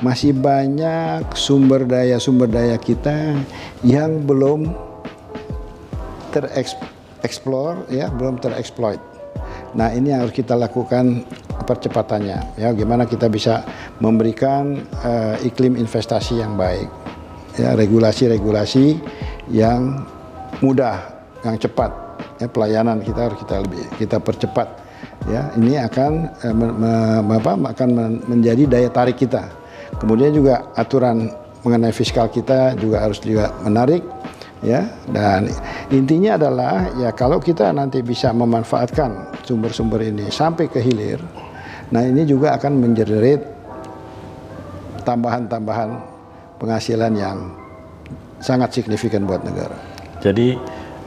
masih 0.04 0.36
banyak 0.36 1.26
sumber 1.34 1.82
daya 1.88 2.20
sumber 2.20 2.46
daya 2.46 2.76
kita 2.78 3.34
yang 3.82 4.22
belum 4.28 4.68
tereksplor 6.30 7.88
ya, 7.88 8.12
belum 8.12 8.38
tereksploit. 8.38 9.00
Nah, 9.76 9.92
ini 9.92 10.12
yang 10.12 10.24
harus 10.24 10.32
kita 10.32 10.56
lakukan 10.56 11.24
percepatannya 11.68 12.56
ya, 12.56 12.72
gimana 12.72 13.04
kita 13.04 13.28
bisa 13.28 13.60
memberikan 14.00 14.80
uh, 15.04 15.36
iklim 15.44 15.76
investasi 15.76 16.40
yang 16.40 16.56
baik. 16.56 16.88
Ya, 17.58 17.74
regulasi-regulasi 17.74 19.02
yang 19.50 20.06
mudah, 20.62 21.26
yang 21.42 21.58
cepat 21.58 22.07
ya, 22.38 22.46
pelayanan 22.46 23.02
kita 23.02 23.30
harus 23.30 23.38
kita 23.42 23.54
lebih 23.62 23.84
kita 23.98 24.16
percepat 24.22 24.68
ya. 25.30 25.52
Ini 25.58 25.86
akan 25.90 26.12
eh, 26.42 26.54
me, 26.54 26.66
me, 27.22 27.34
apa, 27.38 27.52
akan 27.54 27.88
menjadi 28.26 28.64
daya 28.66 28.88
tarik 28.90 29.18
kita. 29.18 29.46
Kemudian 29.98 30.34
juga 30.34 30.70
aturan 30.78 31.30
mengenai 31.66 31.90
fiskal 31.90 32.30
kita 32.30 32.78
juga 32.78 33.02
harus 33.02 33.18
juga 33.18 33.50
menarik 33.66 34.02
ya. 34.62 34.86
Dan 35.10 35.50
intinya 35.90 36.38
adalah 36.38 36.88
ya 36.98 37.10
kalau 37.12 37.42
kita 37.42 37.74
nanti 37.74 38.00
bisa 38.02 38.30
memanfaatkan 38.30 39.42
sumber-sumber 39.42 40.04
ini 40.04 40.28
sampai 40.28 40.68
ke 40.68 40.80
hilir 40.84 41.20
nah 41.88 42.04
ini 42.04 42.28
juga 42.28 42.52
akan 42.60 42.84
menjerit 42.84 43.40
tambahan-tambahan 45.08 45.96
penghasilan 46.60 47.12
yang 47.16 47.48
sangat 48.44 48.76
signifikan 48.76 49.24
buat 49.24 49.40
negara. 49.40 49.72
Jadi 50.20 50.52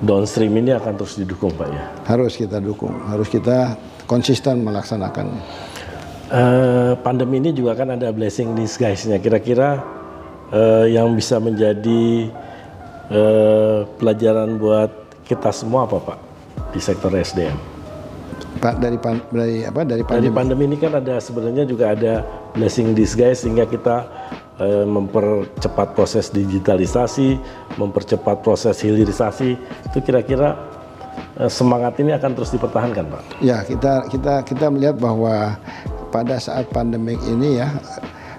downstream 0.01 0.51
ini 0.57 0.73
akan 0.73 0.97
terus 0.97 1.15
didukung 1.15 1.53
Pak 1.53 1.69
ya? 1.69 1.83
Harus 2.09 2.33
kita 2.35 2.57
dukung, 2.57 2.93
harus 3.07 3.29
kita 3.29 3.77
konsisten 4.09 4.65
melaksanakan. 4.65 5.27
Uh, 6.31 6.93
pandemi 7.03 7.43
ini 7.43 7.51
juga 7.51 7.75
kan 7.75 7.93
ada 7.93 8.09
blessing 8.11 8.55
disguise-nya. 8.55 9.19
Kira-kira 9.19 9.83
uh, 10.51 10.85
yang 10.87 11.13
bisa 11.13 11.37
menjadi 11.37 12.31
uh, 13.11 13.87
pelajaran 13.99 14.57
buat 14.59 14.91
kita 15.27 15.51
semua 15.55 15.87
apa 15.87 15.97
Pak 16.01 16.19
di 16.75 16.79
sektor 16.79 17.11
SDM? 17.11 17.70
Pak 18.51 18.83
dari 18.83 18.97
dari 19.31 19.57
apa 19.63 19.87
dari 19.87 20.03
pandemi. 20.03 20.27
Dari 20.27 20.31
pandemi 20.35 20.63
ini 20.67 20.77
kan 20.77 20.91
ada 20.99 21.23
sebenarnya 21.23 21.63
juga 21.63 21.95
ada 21.95 22.25
blessing 22.51 22.91
disguise 22.91 23.47
sehingga 23.47 23.63
kita 23.63 24.03
Eh, 24.61 24.85
mempercepat 24.85 25.97
proses 25.97 26.29
digitalisasi, 26.29 27.33
mempercepat 27.81 28.45
proses 28.45 28.77
hilirisasi, 28.85 29.57
itu 29.89 29.97
kira-kira 30.05 30.53
eh, 31.41 31.49
semangat 31.49 31.97
ini 31.97 32.13
akan 32.13 32.37
terus 32.37 32.53
dipertahankan, 32.53 33.09
Pak? 33.09 33.41
Ya, 33.41 33.65
kita 33.65 34.05
kita 34.05 34.45
kita 34.45 34.69
melihat 34.69 35.01
bahwa 35.01 35.57
pada 36.13 36.37
saat 36.37 36.69
pandemik 36.69 37.17
ini 37.25 37.57
ya, 37.57 37.73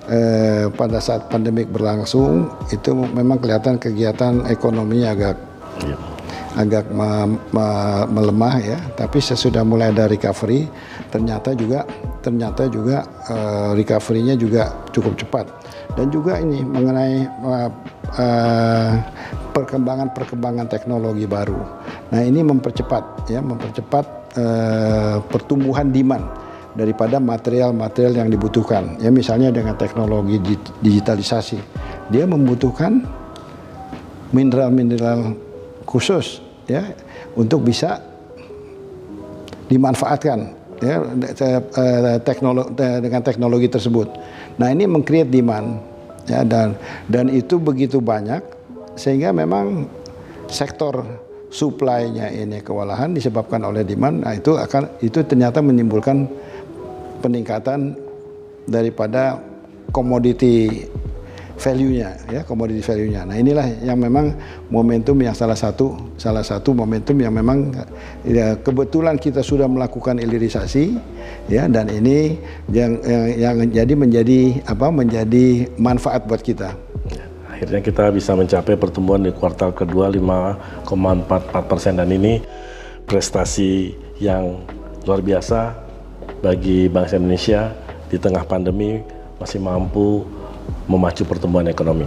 eh, 0.07 0.71
pada 0.71 1.03
saat 1.03 1.27
pandemik 1.27 1.75
berlangsung 1.75 2.47
itu 2.71 2.95
memang 2.95 3.43
kelihatan 3.43 3.83
kegiatan 3.83 4.47
ekonominya 4.47 5.19
agak 5.19 5.37
ya. 5.83 6.12
Agak 6.57 6.89
me, 6.93 7.39
me, 7.53 7.67
melemah 8.13 8.57
ya, 8.61 8.79
tapi 8.97 9.19
sesudah 9.21 9.65
mulai 9.65 9.93
ada 9.93 10.09
recovery, 10.09 10.69
ternyata 11.09 11.57
juga 11.57 11.85
ternyata 12.23 12.71
juga 12.71 13.03
uh, 13.29 13.75
recovery-nya 13.75 14.39
juga 14.39 14.71
cukup 14.95 15.19
cepat 15.19 15.47
dan 15.99 16.09
juga 16.09 16.39
ini 16.39 16.63
mengenai 16.63 17.27
perkembangan-perkembangan 19.53 20.67
uh, 20.69 20.71
teknologi 20.71 21.27
baru. 21.27 21.59
Nah 22.15 22.21
ini 22.23 22.41
mempercepat 22.47 23.27
ya 23.29 23.43
mempercepat 23.43 24.05
uh, 24.39 25.17
pertumbuhan 25.27 25.91
demand 25.91 26.25
daripada 26.73 27.21
material-material 27.21 28.25
yang 28.25 28.29
dibutuhkan. 28.33 28.97
Ya 29.03 29.13
misalnya 29.13 29.53
dengan 29.53 29.77
teknologi 29.77 30.41
digitalisasi, 30.81 31.61
dia 32.09 32.25
membutuhkan 32.25 33.05
mineral-mineral 34.33 35.37
khusus 35.87 36.41
ya 36.71 36.83
untuk 37.35 37.67
bisa 37.67 37.99
dimanfaatkan 39.67 40.39
ya 40.83 40.99
eh, 41.01 42.19
teknologi 42.27 42.71
dengan 42.77 43.23
teknologi 43.23 43.69
tersebut. 43.71 44.09
Nah 44.59 44.69
ini 44.69 44.85
mengcreate 44.85 45.31
demand 45.31 45.79
ya 46.27 46.43
dan 46.43 46.75
dan 47.07 47.31
itu 47.31 47.57
begitu 47.59 48.03
banyak 48.03 48.43
sehingga 48.99 49.33
memang 49.33 49.89
sektor 50.51 51.07
supply-nya 51.53 52.33
ini 52.33 52.61
kewalahan 52.61 53.13
disebabkan 53.13 53.63
oleh 53.65 53.85
demand. 53.85 54.25
Nah 54.25 54.33
itu 54.37 54.57
akan 54.57 55.01
itu 55.05 55.21
ternyata 55.25 55.61
menimbulkan 55.61 56.29
peningkatan 57.23 57.95
daripada 58.67 59.39
komoditi 59.95 60.87
value-nya 61.63 62.09
ya 62.27 62.41
komoditi 62.43 62.83
value-nya. 62.83 63.23
Nah 63.23 63.39
inilah 63.39 63.67
yang 63.87 63.95
memang 64.03 64.35
momentum 64.67 65.15
yang 65.23 65.31
salah 65.31 65.55
satu 65.55 65.95
salah 66.19 66.43
satu 66.43 66.75
momentum 66.75 67.15
yang 67.23 67.31
memang 67.31 67.71
ya, 68.27 68.59
kebetulan 68.59 69.15
kita 69.23 69.47
sudah 69.47 69.71
melakukan 69.71 70.19
hilirisasi 70.19 70.99
ya 71.47 71.71
dan 71.71 71.87
ini 71.87 72.35
yang 72.75 72.99
yang, 73.39 73.63
yang 73.63 73.71
jadi 73.71 73.95
menjadi 73.95 74.41
apa 74.67 74.91
menjadi 74.91 75.71
manfaat 75.79 76.27
buat 76.27 76.43
kita. 76.43 76.75
Akhirnya 77.47 77.79
kita 77.79 78.11
bisa 78.11 78.35
mencapai 78.35 78.75
pertumbuhan 78.75 79.23
di 79.23 79.31
kuartal 79.31 79.71
kedua 79.71 80.11
5,44 80.11 81.71
persen 81.71 81.95
dan 81.95 82.11
ini 82.11 82.43
prestasi 83.07 83.95
yang 84.19 84.67
luar 85.07 85.23
biasa 85.23 85.79
bagi 86.43 86.91
bangsa 86.91 87.23
Indonesia 87.23 87.71
di 88.11 88.19
tengah 88.19 88.43
pandemi 88.43 88.99
masih 89.39 89.63
mampu 89.63 90.27
memacu 90.87 91.23
pertumbuhan 91.25 91.69
ekonomi. 91.71 92.07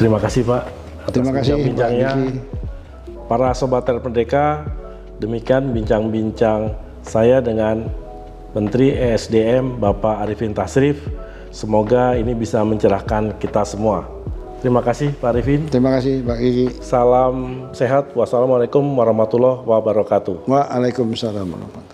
Terima 0.00 0.16
kasih 0.16 0.42
Pak. 0.48 0.62
atas 1.04 1.12
Terima 1.12 1.32
kasih. 1.36 1.60
Diki. 1.60 2.40
Para 3.28 3.54
sobat 3.54 3.86
Merdeka, 3.86 4.66
demikian 5.22 5.70
bincang-bincang 5.70 6.74
saya 7.06 7.38
dengan 7.38 7.86
Menteri 8.50 8.90
ESDM 8.90 9.78
Bapak 9.78 10.26
Arifin 10.26 10.50
Tasrif. 10.50 10.98
Semoga 11.54 12.18
ini 12.18 12.34
bisa 12.34 12.62
mencerahkan 12.62 13.38
kita 13.38 13.62
semua. 13.62 14.06
Terima 14.60 14.82
kasih 14.82 15.14
Pak 15.16 15.30
Arifin. 15.30 15.60
Terima 15.70 15.94
kasih 15.94 16.20
Pak 16.26 16.38
Kiki. 16.38 16.66
Salam 16.82 17.68
sehat. 17.72 18.12
Wassalamualaikum 18.12 18.82
warahmatullahi 18.82 19.62
wabarakatuh. 19.64 20.46
Waalaikumsalam 20.50 21.46
warahmatullahi 21.48 21.89